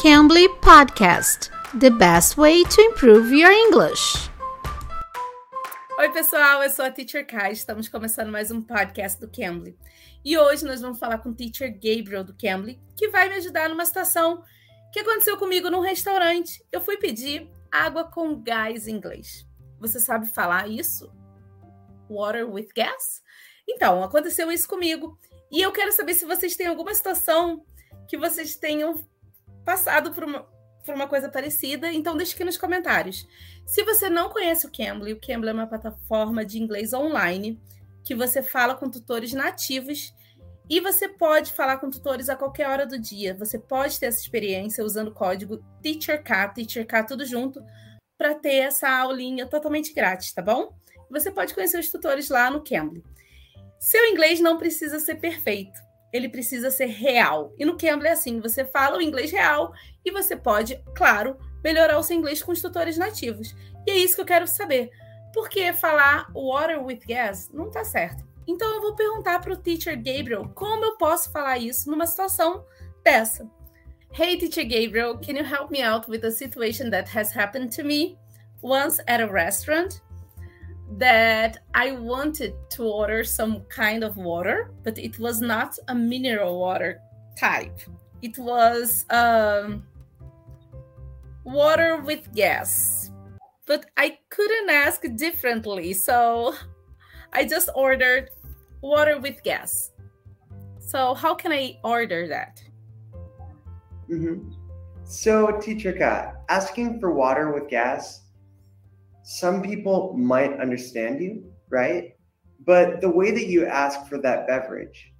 Cambly 0.00 0.48
Podcast 0.60 1.50
The 1.74 1.90
best 1.90 2.38
way 2.38 2.62
to 2.62 2.80
improve 2.82 3.32
your 3.32 3.50
English. 3.50 4.30
Oi, 5.98 6.08
pessoal, 6.10 6.62
eu 6.62 6.70
sou 6.70 6.84
a 6.84 6.90
Teacher 6.92 7.26
Kai. 7.26 7.50
Estamos 7.50 7.88
começando 7.88 8.30
mais 8.30 8.52
um 8.52 8.62
podcast 8.62 9.20
do 9.20 9.28
Cambly. 9.28 9.76
E 10.24 10.38
hoje 10.38 10.64
nós 10.64 10.80
vamos 10.80 11.00
falar 11.00 11.18
com 11.18 11.30
o 11.30 11.34
Teacher 11.34 11.72
Gabriel 11.72 12.22
do 12.22 12.32
Cambly, 12.32 12.80
que 12.96 13.08
vai 13.08 13.28
me 13.28 13.34
ajudar 13.34 13.68
numa 13.68 13.84
situação 13.84 14.44
que 14.92 15.00
aconteceu 15.00 15.36
comigo 15.36 15.68
num 15.68 15.80
restaurante. 15.80 16.64
Eu 16.70 16.80
fui 16.80 16.96
pedir 16.98 17.50
água 17.68 18.04
com 18.04 18.40
gás 18.40 18.86
em 18.86 18.94
inglês. 18.94 19.44
Você 19.80 19.98
sabe 19.98 20.28
falar 20.28 20.68
isso? 20.68 21.12
Water 22.08 22.48
with 22.48 22.68
gas? 22.72 23.20
Então, 23.68 24.04
aconteceu 24.04 24.52
isso 24.52 24.68
comigo. 24.68 25.18
E 25.50 25.60
eu 25.60 25.72
quero 25.72 25.90
saber 25.90 26.14
se 26.14 26.24
vocês 26.24 26.54
têm 26.54 26.68
alguma 26.68 26.94
situação 26.94 27.66
que 28.06 28.16
vocês 28.16 28.54
tenham 28.54 28.94
passado 29.68 30.14
por 30.14 30.24
uma, 30.24 30.46
por 30.82 30.94
uma 30.94 31.06
coisa 31.06 31.28
parecida, 31.28 31.92
então 31.92 32.16
deixe 32.16 32.32
aqui 32.32 32.42
nos 32.42 32.56
comentários. 32.56 33.28
Se 33.66 33.84
você 33.84 34.08
não 34.08 34.30
conhece 34.30 34.66
o 34.66 34.72
Cambly, 34.72 35.12
o 35.12 35.20
Cambly 35.20 35.50
é 35.50 35.52
uma 35.52 35.66
plataforma 35.66 36.42
de 36.42 36.58
inglês 36.58 36.94
online 36.94 37.60
que 38.02 38.14
você 38.14 38.42
fala 38.42 38.74
com 38.74 38.88
tutores 38.88 39.34
nativos 39.34 40.14
e 40.70 40.80
você 40.80 41.06
pode 41.06 41.52
falar 41.52 41.76
com 41.76 41.90
tutores 41.90 42.30
a 42.30 42.36
qualquer 42.36 42.66
hora 42.66 42.86
do 42.86 42.98
dia. 42.98 43.34
Você 43.34 43.58
pode 43.58 44.00
ter 44.00 44.06
essa 44.06 44.22
experiência 44.22 44.82
usando 44.82 45.08
o 45.08 45.14
código 45.14 45.62
TEACHERK, 45.82 46.54
TEACHERK 46.54 47.06
tudo 47.06 47.26
junto, 47.26 47.62
para 48.16 48.34
ter 48.34 48.60
essa 48.60 48.88
aulinha 48.88 49.46
totalmente 49.46 49.92
grátis, 49.92 50.32
tá 50.32 50.40
bom? 50.40 50.74
Você 51.10 51.30
pode 51.30 51.52
conhecer 51.52 51.78
os 51.78 51.90
tutores 51.90 52.30
lá 52.30 52.50
no 52.50 52.64
Cambly. 52.64 53.04
Seu 53.78 54.02
inglês 54.06 54.40
não 54.40 54.56
precisa 54.56 54.98
ser 54.98 55.16
perfeito 55.16 55.78
ele 56.12 56.28
precisa 56.28 56.70
ser 56.70 56.86
real. 56.86 57.52
E 57.58 57.64
no 57.64 57.76
Cambly 57.76 58.08
é 58.08 58.12
assim, 58.12 58.40
você 58.40 58.64
fala 58.64 58.98
o 58.98 59.02
inglês 59.02 59.30
real 59.30 59.72
e 60.04 60.10
você 60.10 60.36
pode, 60.36 60.82
claro, 60.94 61.36
melhorar 61.62 61.98
o 61.98 62.02
seu 62.02 62.16
inglês 62.16 62.42
com 62.42 62.52
os 62.52 62.62
tutores 62.62 62.96
nativos. 62.96 63.54
E 63.86 63.90
é 63.90 63.96
isso 63.96 64.14
que 64.14 64.20
eu 64.20 64.26
quero 64.26 64.46
saber. 64.46 64.90
Por 65.32 65.48
que 65.48 65.72
falar 65.72 66.30
water 66.34 66.82
with 66.82 67.00
gas 67.06 67.50
não 67.52 67.68
está 67.68 67.84
certo? 67.84 68.26
Então 68.46 68.74
eu 68.74 68.80
vou 68.80 68.94
perguntar 68.94 69.40
para 69.40 69.52
o 69.52 69.56
teacher 69.56 69.96
Gabriel 69.96 70.50
como 70.54 70.84
eu 70.84 70.96
posso 70.96 71.30
falar 71.30 71.58
isso 71.58 71.90
numa 71.90 72.06
situação 72.06 72.64
dessa. 73.04 73.48
Hey, 74.10 74.38
teacher 74.38 74.64
Gabriel, 74.64 75.18
can 75.18 75.34
you 75.34 75.44
help 75.44 75.70
me 75.70 75.82
out 75.82 76.10
with 76.10 76.24
a 76.24 76.30
situation 76.30 76.90
that 76.90 77.10
has 77.14 77.36
happened 77.36 77.76
to 77.76 77.84
me 77.84 78.16
once 78.62 79.00
at 79.06 79.20
a 79.20 79.26
restaurant? 79.26 80.00
That 80.96 81.58
I 81.74 81.92
wanted 81.92 82.54
to 82.70 82.84
order 82.84 83.22
some 83.22 83.62
kind 83.68 84.02
of 84.02 84.16
water, 84.16 84.72
but 84.82 84.98
it 84.98 85.18
was 85.18 85.40
not 85.40 85.78
a 85.88 85.94
mineral 85.94 86.58
water 86.58 87.00
type. 87.38 87.78
It 88.22 88.38
was 88.38 89.04
um, 89.10 89.84
water 91.44 91.98
with 91.98 92.32
gas. 92.34 93.10
But 93.66 93.86
I 93.96 94.18
couldn't 94.30 94.70
ask 94.70 95.02
differently, 95.16 95.92
so 95.92 96.54
I 97.32 97.44
just 97.44 97.68
ordered 97.74 98.30
water 98.80 99.18
with 99.20 99.42
gas. 99.42 99.92
So, 100.80 101.12
how 101.12 101.34
can 101.34 101.52
I 101.52 101.78
order 101.84 102.26
that? 102.28 102.62
Mm-hmm. 104.10 104.52
So, 105.04 105.58
Teacher 105.60 105.92
Kat, 105.92 106.44
asking 106.48 106.98
for 106.98 107.12
water 107.12 107.52
with 107.52 107.68
gas 107.68 108.22
some 109.28 109.60
people 109.60 110.14
might 110.16 110.58
understand 110.58 111.20
you, 111.20 111.44
right? 111.68 112.16
But 112.64 113.02
the 113.02 113.10
way 113.10 113.30
that 113.30 113.46
you 113.46 113.66
ask 113.66 114.08
for 114.08 114.16
that 114.22 114.46
beverage 114.46 115.12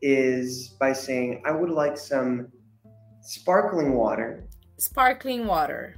is 0.00 0.68
by 0.78 0.92
saying, 0.92 1.42
I 1.44 1.50
would 1.50 1.70
like 1.70 1.98
some 1.98 2.46
sparkling 3.22 3.94
water. 3.94 4.46
Sparkling 4.78 5.48
water. 5.48 5.96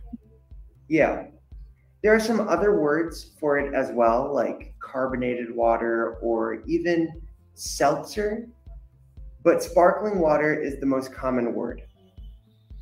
Yeah. 0.88 1.26
There 2.02 2.14
are 2.14 2.20
some 2.20 2.40
other 2.40 2.80
words 2.80 3.32
for 3.38 3.58
it 3.58 3.74
as 3.74 3.92
well, 3.92 4.34
like 4.34 4.74
carbonated 4.82 5.54
water 5.54 6.16
or 6.22 6.62
even 6.66 7.20
seltzer. 7.52 8.48
But 9.44 9.62
sparkling 9.62 10.20
water 10.20 10.58
is 10.58 10.80
the 10.80 10.86
most 10.86 11.12
common 11.12 11.52
word. 11.52 11.82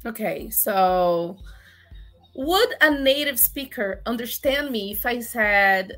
Okay, 0.07 0.49
so 0.49 1.39
would 2.35 2.75
a 2.81 2.91
native 2.91 3.39
speaker 3.39 4.03
understand 4.07 4.71
me 4.71 4.93
if 4.93 5.05
I 5.05 5.21
said 5.21 5.97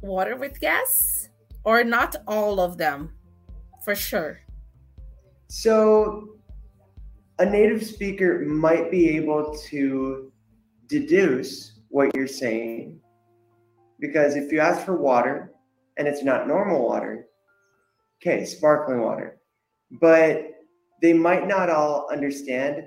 water 0.00 0.36
with 0.36 0.60
gas? 0.60 1.28
Or 1.64 1.84
not 1.84 2.16
all 2.26 2.60
of 2.60 2.78
them, 2.78 3.12
for 3.84 3.94
sure? 3.94 4.40
So, 5.48 6.36
a 7.38 7.44
native 7.44 7.84
speaker 7.84 8.40
might 8.46 8.90
be 8.90 9.16
able 9.16 9.54
to 9.68 10.32
deduce 10.86 11.80
what 11.88 12.14
you're 12.14 12.26
saying 12.26 13.00
because 14.00 14.36
if 14.36 14.52
you 14.52 14.60
ask 14.60 14.84
for 14.84 14.96
water 14.96 15.52
and 15.96 16.06
it's 16.06 16.22
not 16.22 16.46
normal 16.46 16.86
water, 16.86 17.26
okay, 18.20 18.44
sparkling 18.44 19.00
water. 19.00 19.40
But 20.00 20.50
they 21.02 21.12
might 21.12 21.46
not 21.46 21.70
all 21.70 22.08
understand 22.10 22.84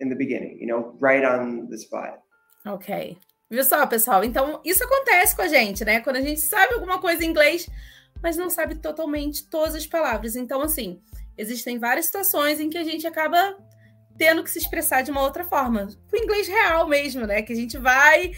in 0.00 0.08
the 0.08 0.14
beginning, 0.14 0.58
you 0.60 0.66
know, 0.66 0.96
right 1.00 1.24
on 1.24 1.66
the 1.68 1.76
spot. 1.76 2.18
Ok. 2.66 3.16
Viu 3.48 3.64
só, 3.64 3.86
pessoal? 3.86 4.24
Então, 4.24 4.60
isso 4.64 4.82
acontece 4.82 5.36
com 5.36 5.42
a 5.42 5.48
gente, 5.48 5.84
né? 5.84 6.00
Quando 6.00 6.16
a 6.16 6.20
gente 6.20 6.40
sabe 6.40 6.74
alguma 6.74 7.00
coisa 7.00 7.24
em 7.24 7.28
inglês, 7.28 7.68
mas 8.22 8.36
não 8.36 8.50
sabe 8.50 8.74
totalmente 8.76 9.48
todas 9.48 9.74
as 9.74 9.86
palavras. 9.86 10.34
Então, 10.34 10.60
assim, 10.62 11.00
existem 11.38 11.78
várias 11.78 12.06
situações 12.06 12.58
em 12.58 12.68
que 12.68 12.78
a 12.78 12.84
gente 12.84 13.06
acaba 13.06 13.56
tendo 14.18 14.42
que 14.42 14.50
se 14.50 14.58
expressar 14.58 15.02
de 15.02 15.10
uma 15.10 15.22
outra 15.22 15.44
forma. 15.44 15.88
O 16.12 16.16
inglês 16.16 16.48
real 16.48 16.88
mesmo, 16.88 17.26
né? 17.26 17.42
Que 17.42 17.52
a 17.52 17.56
gente 17.56 17.78
vai 17.78 18.32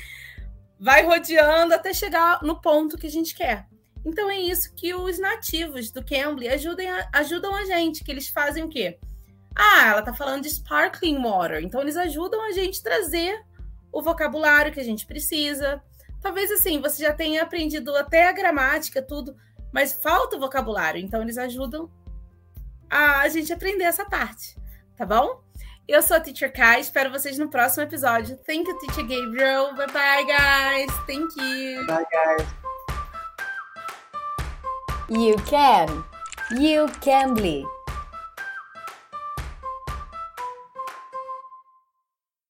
vai 0.80 1.02
rodeando 1.02 1.74
até 1.74 1.92
chegar 1.92 2.40
no 2.42 2.60
ponto 2.60 2.96
que 2.96 3.06
a 3.06 3.10
gente 3.10 3.34
quer. 3.34 3.66
Então 4.04 4.30
é 4.30 4.38
isso 4.38 4.72
que 4.74 4.94
os 4.94 5.18
nativos 5.18 5.90
do 5.90 6.04
Cambly 6.04 6.48
ajudam, 6.48 6.86
ajudam 7.12 7.54
a 7.54 7.64
gente, 7.64 8.04
que 8.04 8.12
eles 8.12 8.28
fazem 8.28 8.62
o 8.62 8.68
quê? 8.68 8.98
Ah, 9.54 9.88
ela 9.88 10.02
tá 10.02 10.14
falando 10.14 10.42
de 10.42 10.50
sparkling 10.50 11.22
water. 11.22 11.62
Então 11.62 11.80
eles 11.80 11.96
ajudam 11.96 12.42
a 12.44 12.52
gente 12.52 12.80
a 12.80 12.82
trazer 12.82 13.44
o 13.92 14.02
vocabulário 14.02 14.72
que 14.72 14.80
a 14.80 14.84
gente 14.84 15.06
precisa. 15.06 15.82
Talvez 16.20 16.50
assim, 16.50 16.80
você 16.80 17.02
já 17.02 17.12
tenha 17.12 17.42
aprendido 17.42 17.94
até 17.96 18.28
a 18.28 18.32
gramática, 18.32 19.02
tudo, 19.02 19.36
mas 19.72 19.92
falta 19.92 20.36
o 20.36 20.40
vocabulário. 20.40 21.00
Então 21.00 21.22
eles 21.22 21.38
ajudam 21.38 21.90
a 22.90 23.28
gente 23.28 23.52
aprender 23.52 23.84
essa 23.84 24.04
parte, 24.04 24.56
tá 24.96 25.04
bom? 25.04 25.42
Eu 25.86 26.02
sou 26.02 26.16
a 26.18 26.20
Teacher 26.20 26.52
Kai, 26.52 26.80
espero 26.80 27.10
vocês 27.10 27.38
no 27.38 27.48
próximo 27.48 27.82
episódio. 27.82 28.36
Thank 28.46 28.68
you, 28.68 28.78
Teacher 28.78 29.06
Gabriel. 29.06 29.74
Bye 29.74 29.86
bye, 29.86 30.24
guys. 30.24 30.92
Thank 31.06 31.34
you. 31.40 31.86
Bye, 31.86 32.04
guys. 32.12 32.46
You 35.08 35.36
can. 35.46 36.04
You 36.50 36.88
can 37.00 37.34
be. 37.34 37.64